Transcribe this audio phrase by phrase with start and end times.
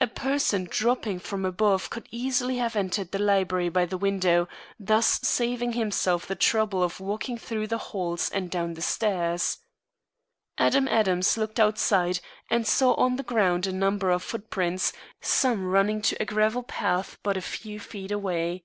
[0.00, 5.20] A person dropping from above could easily have entered the library by the window, thus
[5.22, 9.58] saving himself the trouble of walking through the halls and down the stairs.
[10.58, 12.18] Adam Adams looked outside,
[12.50, 17.18] and saw on the ground a number of footprints, some running to a gravel path
[17.22, 18.64] but a few feet away.